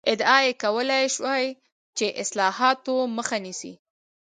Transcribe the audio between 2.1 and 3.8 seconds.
اصلاحاتو مخه نیسي.